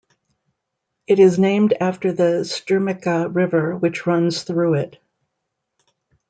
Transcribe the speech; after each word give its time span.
It 1.05 1.19
is 1.19 1.37
named 1.37 1.75
after 1.79 2.11
the 2.11 2.41
Strumica 2.43 3.29
River 3.31 3.77
which 3.77 4.07
runs 4.07 4.41
through 4.41 4.73
it. 4.73 4.97